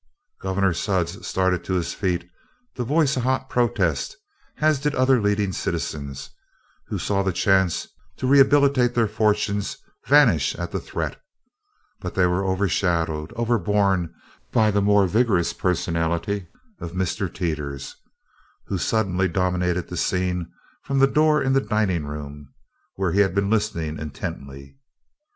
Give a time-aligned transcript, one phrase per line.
[0.41, 2.27] Gov'nor Sudds started to his feet
[2.73, 4.17] to voice a hot protest,
[4.57, 6.31] as did other leading citizens
[6.87, 9.77] who saw the chance to rehabilitate their fortunes
[10.07, 11.21] vanish at the threat,
[11.99, 14.11] but they were overshadowed, overborne
[14.51, 16.47] by the more vigorous personality
[16.79, 17.31] of Mr.
[17.31, 17.95] Teeters,
[18.65, 22.51] who suddenly dominated the scene from the door of the dining room
[22.95, 24.79] where he had been listening intently.